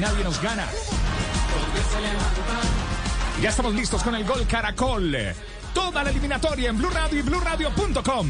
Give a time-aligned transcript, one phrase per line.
[0.00, 0.66] Nadie nos gana.
[3.42, 5.14] Ya estamos listos con el gol Caracol.
[5.74, 8.26] Toda la eliminatoria en Blue Radio y BlueRadio.com.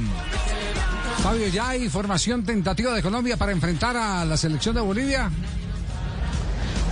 [1.23, 5.30] Fabio, ¿ya hay formación tentativa de Colombia para enfrentar a la selección de Bolivia?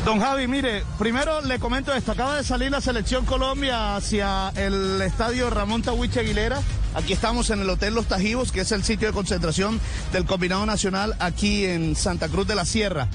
[0.04, 2.12] Don Javi, mire, primero le comento esto.
[2.12, 6.60] Acaba de salir la selección Colombia hacia el estadio Ramón Tahuiche Aguilera.
[6.94, 9.80] Aquí estamos en el Hotel Los Tajivos, que es el sitio de concentración
[10.12, 13.08] del Combinado Nacional aquí en Santa Cruz de la Sierra.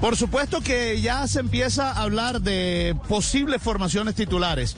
[0.00, 4.76] Por supuesto que ya se empieza a hablar de posibles formaciones titulares.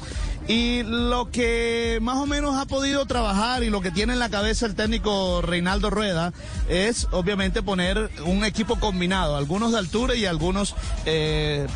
[0.49, 4.31] Y lo que más o menos ha podido trabajar y lo que tiene en la
[4.31, 6.33] cabeza el técnico Reinaldo Rueda
[6.69, 10.75] es obviamente poner un equipo combinado, algunos de altura y algunos
[11.07, 11.67] eh,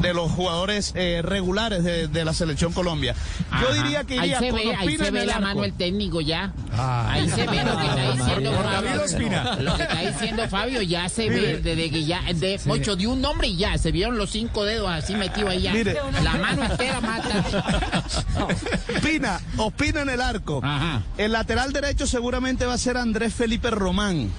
[0.00, 3.14] de los jugadores eh, regulares de, de la selección Colombia.
[3.60, 3.82] Yo Ajá.
[3.82, 5.46] diría que ahí iría se con ve, ahí se en ve el la arco.
[5.46, 6.52] mano el técnico ya.
[6.72, 7.10] Ah.
[7.12, 9.02] ahí se ve lo que está diciendo Fabio.
[9.04, 9.56] Ospina.
[9.60, 11.40] Lo que está diciendo Fabio ya se Mire.
[11.40, 14.64] ve desde que ya de ocho de un nombre y ya se vieron los cinco
[14.64, 15.72] dedos así metidos ahí ya.
[15.74, 15.96] Mire.
[16.24, 17.19] La mano entera mata.
[18.94, 20.60] Ospina, Ospina en el arco.
[20.62, 21.02] Ajá.
[21.16, 24.30] El lateral derecho seguramente va a ser Andrés Felipe Román.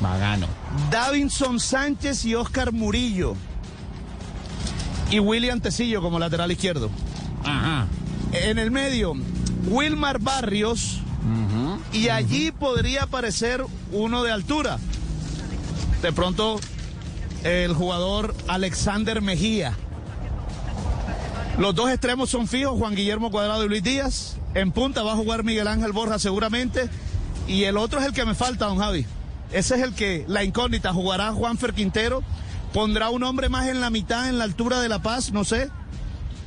[0.00, 0.46] Magano.
[0.90, 3.34] Davinson Sánchez y Oscar Murillo.
[5.10, 6.90] Y William Tecillo como lateral izquierdo.
[7.44, 7.86] Ajá.
[8.32, 9.14] En el medio,
[9.68, 10.98] Wilmar Barrios.
[11.92, 14.78] Y allí podría aparecer uno de altura.
[16.00, 16.58] De pronto,
[17.44, 19.76] el jugador Alexander Mejía.
[21.58, 24.36] Los dos extremos son fijos, Juan Guillermo Cuadrado y Luis Díaz.
[24.54, 26.88] En punta va a jugar Miguel Ángel Borja seguramente.
[27.46, 29.04] Y el otro es el que me falta, don Javi.
[29.52, 32.22] Ese es el que, la incógnita, jugará Juanfer Quintero.
[32.72, 35.68] Pondrá un hombre más en la mitad, en la altura de La Paz, no sé.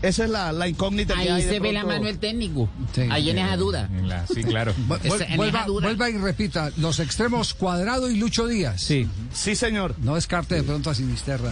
[0.01, 2.67] Esa es la, la incógnita que Ahí de se ve la mano el técnico.
[2.93, 3.01] Sí.
[3.11, 3.87] ahí en esa duda.
[3.91, 4.73] En la- sí, claro.
[5.03, 5.87] Esa- en vuelva, esa duda.
[5.87, 8.81] vuelva y repita, los extremos Cuadrado y Lucho Díaz.
[8.81, 9.07] Sí.
[9.33, 9.95] Sí, señor.
[9.99, 11.51] No descarte de pronto a Sinisterra.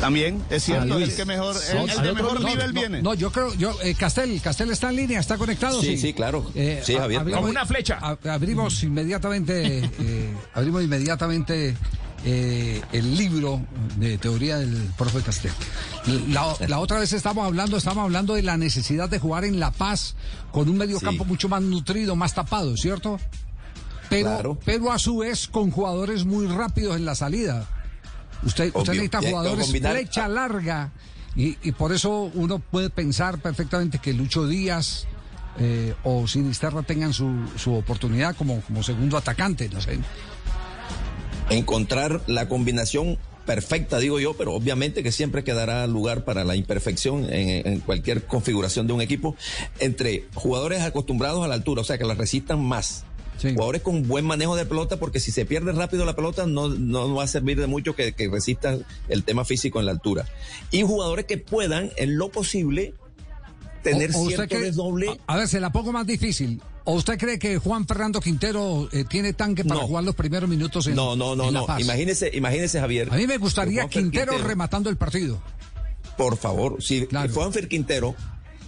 [0.00, 1.10] También, es cierto, Luis.
[1.10, 3.02] el que mejor, el, el de mejor no, nivel no, viene.
[3.02, 5.80] No, yo creo, yo, eh, Castel, Castel está en línea, está conectado.
[5.82, 6.50] Sí, sí, claro.
[6.84, 7.22] Sí, a- Javier.
[7.30, 7.98] Como una flecha.
[8.24, 11.76] abrimos inmediatamente, eh, abrimos inmediatamente
[12.24, 13.60] eh, el libro
[13.96, 15.52] de teoría del profe Castel.
[16.28, 19.70] La, la otra vez estamos hablando, estamos hablando de la necesidad de jugar en La
[19.70, 20.14] Paz
[20.50, 21.04] con un medio Sí.
[21.04, 23.18] campo mucho más nutrido, más tapado, ¿cierto?
[24.08, 24.58] Pero, Claro.
[24.64, 27.66] pero a su vez con jugadores muy rápidos en la salida.
[28.42, 30.92] Usted, usted necesita jugadores combinar- flecha larga
[31.36, 35.06] y, y por eso uno puede pensar perfectamente que Lucho Díaz
[35.58, 39.98] eh, o Sinisterra tengan su, su oportunidad como, como segundo atacante, no sé.
[41.50, 47.24] Encontrar la combinación perfecta, digo yo, pero obviamente que siempre quedará lugar para la imperfección
[47.24, 49.34] en, en cualquier configuración de un equipo
[49.80, 53.04] entre jugadores acostumbrados a la altura, o sea, que la resistan más.
[53.40, 53.54] Sí.
[53.54, 57.14] Jugadores con buen manejo de pelota, porque si se pierde rápido la pelota, no, no
[57.14, 60.26] va a servir de mucho que, que resistan el tema físico en la altura.
[60.70, 62.92] Y jugadores que puedan, en lo posible,
[63.82, 65.08] tener O- o cierto cree- desdoble.
[65.26, 66.60] A, a ver, se la pongo más difícil.
[66.84, 69.86] ¿O usted cree que Juan Fernando Quintero eh, tiene tanque para No.
[69.86, 71.66] jugar los primeros minutos en No, no, no, en La no.
[71.66, 71.80] Paz?
[71.80, 73.08] Imagínese, imagínese, Javier.
[73.12, 75.40] A mí me gustaría Quintero, rematando el partido.
[76.16, 77.32] Por favor, si Claro.
[77.32, 78.14] Juanfer Quintero,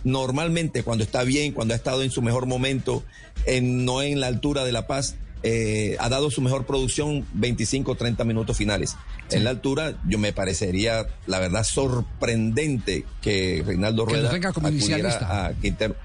[0.04, 3.02] normalmente cuando está bien, cuando ha estado en su mejor momento,
[3.46, 7.96] en, no en la altura de La Paz, eh, ha dado su mejor producción 25
[7.96, 8.96] 30 minutos finales.
[9.30, 14.68] En la altura, yo me parecería, la verdad, sorprendente que Reinaldo Que Rueda tenga como
[14.68, 15.96] a Quintero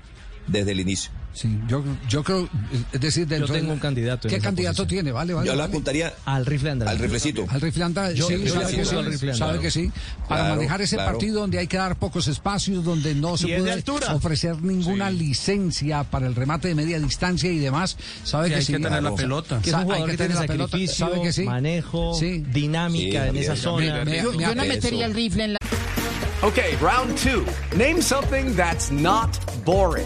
[0.48, 1.12] desde el inicio.
[1.38, 2.50] Sí, yo, yo creo,
[2.92, 4.88] es decir, dentro tengo de- un candidato ¿Qué candidato posición.
[4.88, 5.12] tiene?
[5.12, 5.46] Vale, vale.
[5.46, 5.70] yo le vale.
[5.70, 6.96] apuntaría Al rifle Andrade.
[6.96, 7.46] al riflecito.
[7.48, 9.60] Al rifle anda, Yo- sí, yo sabe que sí, al rifle sabe Andrade.
[9.62, 9.92] que sí.
[10.28, 11.12] Para Claro, manejar ese claro.
[11.12, 16.26] partido donde hay que dar pocos espacios, donde no se puede ofrecer ninguna licencia para
[16.26, 18.74] el remate de media distancia y demás, sabe Sí, que hay sí.
[18.74, 19.16] que tener la Claro.
[19.16, 19.60] pelota.
[19.62, 21.44] Que es un hay jugador que tener tiene la pelota, sacrificio, sabe que sí.
[21.44, 22.44] manejo, Sí.
[22.52, 24.04] dinámica Sí, en esa zona.
[24.06, 25.58] Yo, yo no metería el rifle en la
[26.42, 27.44] Okay, round two.
[27.76, 29.30] Name something that's not
[29.66, 30.06] boring.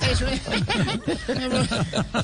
[0.00, 0.22] Es,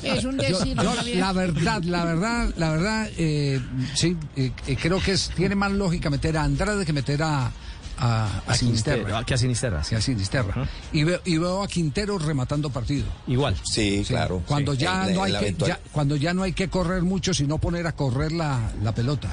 [0.03, 3.59] es un decir, yo, la verdad, la verdad, la verdad, eh,
[3.95, 7.51] sí, eh, eh, creo que es, tiene más lógica meter a Andrade que meter a,
[7.97, 9.23] a, a Sinisterra.
[9.23, 9.83] Que a Sinisterra.
[9.83, 10.67] Sí, a Sinisterra.
[10.91, 13.05] y, veo, y veo a Quintero rematando partido.
[13.27, 13.55] Igual.
[13.63, 14.41] Sí, claro.
[14.45, 14.79] Cuando Sí.
[14.79, 17.87] ya En- no hay que, ya- cuando ya no hay que correr mucho, sino poner
[17.87, 19.29] a correr la, la pelota.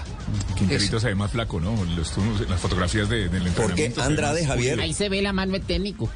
[0.57, 1.73] Quinterito se ve más flaco, ¿no?
[1.97, 2.13] Los
[2.49, 3.97] las fotografías de, del entrenamiento.
[3.97, 6.09] Porque Andrade, Javier, Ahí se ve la mano técnico.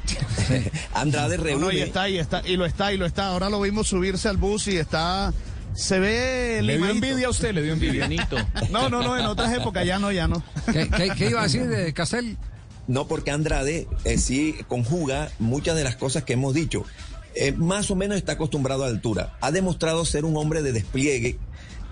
[0.93, 1.65] Andrade No, reúne.
[1.65, 3.27] no, y está, y está, y lo está, y lo está.
[3.27, 5.33] Ahora lo vimos subirse al bus y está.
[5.79, 6.61] Se ve.
[6.61, 8.09] Le dio envidia a usted, le dio envidia.
[8.69, 10.43] No, no, no, en otras épocas ya no, ya no.
[10.71, 12.37] ¿Qué, qué- qué iba a decir de Castel?
[12.87, 16.83] No, porque Andrade eh, sí conjuga muchas de las cosas que hemos dicho.
[17.35, 19.37] Eh, más o menos está acostumbrado a la altura.
[19.41, 21.37] Ha demostrado ser un hombre de despliegue.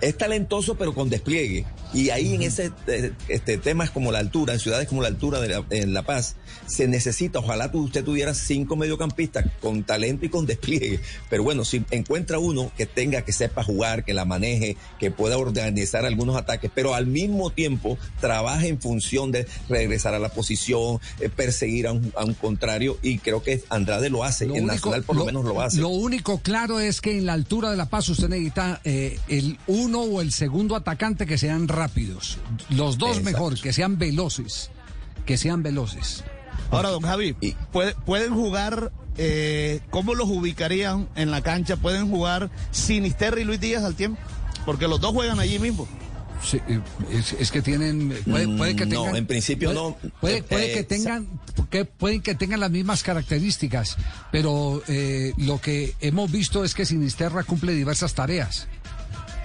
[0.02, 1.66] Es talentoso, pero con despliegue.
[1.94, 5.40] Y ahí en ese eh, este, temas como la altura, en ciudades como la altura
[5.40, 6.36] de la, en La Paz,
[6.68, 11.00] se necesita, ojalá tú- usted tuviera cinco mediocampistas con talento y con despliegue.
[11.30, 15.38] Pero bueno, si encuentra uno que tenga, que sepa jugar, que la maneje, que pueda
[15.38, 21.00] organizar algunos ataques, pero al mismo tiempo trabaja en función de regresar a la posición,
[21.22, 25.04] eh, perseguir a un, a un contrario, y creo que Andrade lo hace, en Nacional
[25.04, 25.80] por lo, menos lo hace.
[25.80, 29.58] Lo único claro es que en la altura de La Paz usted necesita eh, el
[29.88, 32.38] uno o el segundo atacante que sean rápidos.
[32.70, 33.32] Los dos Exacto.
[33.32, 34.70] mejor, que sean veloces.
[35.26, 36.24] Que sean veloces.
[36.72, 38.92] Ahora, don Javi, Y- puede- pueden jugar.
[39.20, 41.76] Eh, ¿Cómo los ubicarían en la cancha?
[41.78, 44.20] ¿Pueden jugar Sinisterra y Luis Díaz al tiempo?
[44.66, 45.88] Porque los dos juegan allí mismo.
[46.44, 46.80] Sí, eh,
[47.12, 50.12] es, es que tienen puede, puede que Mm, no, tengan en principio puede- no.
[50.22, 51.28] puede, Eh, puede que eh, tengan
[51.72, 53.98] que pueden que tengan las mismas características
[54.32, 58.68] pero eh, lo que hemos visto es que Sinisterra cumple diversas tareas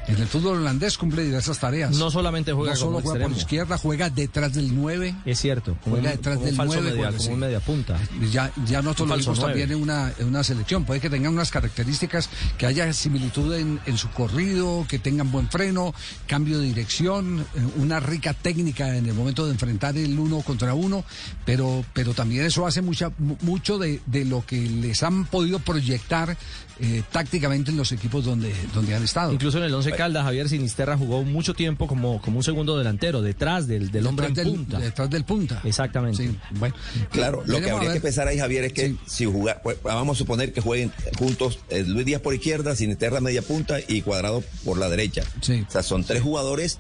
[0.08, 3.32] en el fútbol holandés cumple diversas tareas No solamente juega no solo como juega por
[3.32, 3.38] extremo.
[3.40, 5.76] izquierda juega detrás del 9 Es cierto.
[5.84, 7.32] Juega un, detrás del falso nueve, media, juega, como sí.
[7.32, 8.00] un media punta.
[8.32, 10.84] Ya, ya nosotros lo vimos también en una, en una selección.
[10.84, 12.28] Puede que tengan unas características
[12.58, 15.94] que haya similitud en, en su corrido, que tengan buen freno,
[16.26, 20.74] cambio de dirección, eh, una rica técnica en el momento de enfrentar el uno contra
[20.74, 21.04] uno,
[21.44, 25.58] pero, pero también eso hace mucha, mu- mucho de, de lo que les han podido
[25.60, 26.36] proyectar
[26.80, 29.32] eh, tácticamente en los equipos donde, donde han estado.
[29.32, 33.22] Incluso en el Once Caldas, Javier Sinisterra jugó mucho tiempo como, como un segundo delantero,
[33.22, 34.78] detrás del, del hombre en del- punta.
[34.78, 35.60] Detrás del punta.
[35.64, 36.26] Exactamente.
[36.26, 36.74] Sí, bueno.
[37.10, 38.98] Claro, lo que habría que pensar ahí, Javier, es que Sí.
[39.06, 43.20] si jugar, pues, vamos a suponer que jueguen juntos eh, Luis Díaz por izquierda, Sinisterra
[43.20, 45.22] media punta y Cuadrado por la derecha.
[45.40, 45.64] Sí.
[45.66, 46.78] O sea, son tres jugadores.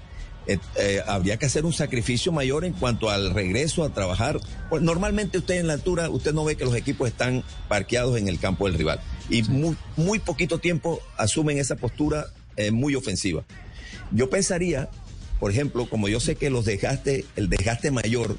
[0.48, 4.40] eh, eh, habría que hacer un sacrificio mayor en cuanto al regreso a trabajar.
[4.70, 8.26] Pues, normalmente usted en la altura, usted no ve que los equipos están parqueados en
[8.26, 8.98] el campo del rival.
[9.30, 12.26] Y muy, muy poquito tiempo asumen esa postura
[12.56, 13.44] eh, muy ofensiva.
[14.10, 14.90] Yo pensaría,
[15.40, 18.38] por ejemplo, como yo sé que los desgaste, el desgaste mayor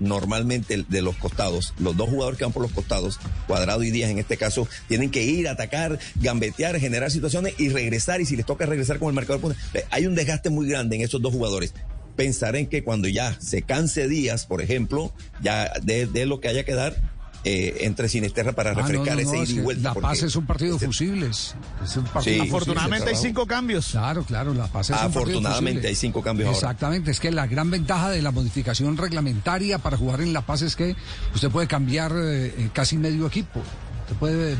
[0.00, 4.10] normalmente de los costados, los dos jugadores que van por los costados, Cuadrado y Díaz
[4.10, 8.46] en este caso, tienen que ir, atacar, gambetear, generar situaciones y regresar, y si les
[8.46, 9.56] toca regresar con el marcador, pues,
[9.90, 11.74] hay un desgaste muy grande en esos dos jugadores.
[12.16, 15.12] Pensar en que cuando ya se canse Díaz, por ejemplo,
[15.42, 17.13] ya de, de lo que haya que dar,
[17.44, 19.82] eh, entre Sinisterra para Ah, no, refrescar no, no, ese es ida y vuelta.
[19.88, 21.54] La porque Paz es un partido de fusibles.
[21.84, 23.86] Es un partido Sí, de Afortunadamente hay cinco cambios.
[23.90, 26.58] Claro, claro, La Paz es un partido Afortunadamente hay cinco cambios ahora.
[26.58, 30.62] Exactamente, es que la gran ventaja de la modificación reglamentaria para jugar en La Paz
[30.62, 30.96] es que
[31.34, 33.60] usted puede cambiar eh, eh, casi medio equipo.
[34.04, 34.56] Usted puede eh,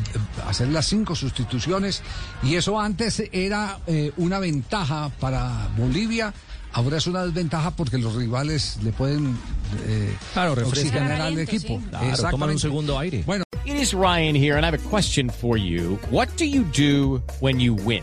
[0.47, 2.03] hacer las cinco sustituciones
[2.43, 6.33] y eso antes era eh, una ventaja para Bolivia.
[6.73, 9.37] Ahora es una desventaja porque los rivales le pueden
[9.87, 11.03] eh, Claro, refrescan.
[11.03, 11.81] oxigenar al equipo.
[11.81, 11.87] sí.
[11.91, 13.23] Claro, toman un segundo aire.
[13.27, 15.99] Bueno, It is Ryan here, and I have a question for you.
[16.11, 18.03] What do you do when you win?